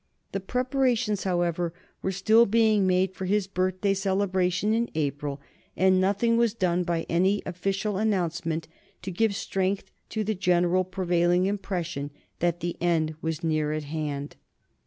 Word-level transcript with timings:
Preparations, 0.47 1.25
however, 1.25 1.75
were 2.01 2.11
still 2.11 2.47
being 2.47 2.87
made 2.87 3.13
for 3.13 3.25
his 3.25 3.45
birthday 3.45 3.93
celebration 3.93 4.73
in 4.73 4.89
April, 4.95 5.39
and 5.77 6.01
nothing 6.01 6.37
was 6.37 6.55
done 6.55 6.83
by 6.83 7.05
any 7.07 7.43
official 7.45 7.97
announcement 7.99 8.67
to 9.03 9.11
give 9.11 9.35
strength 9.35 9.91
to 10.09 10.23
the 10.23 10.33
general 10.33 10.83
prevailing 10.83 11.45
impression 11.45 12.09
that 12.39 12.61
the 12.61 12.77
end 12.81 13.13
was 13.21 13.43
near 13.43 13.71
at 13.73 13.83
hand. 13.83 14.37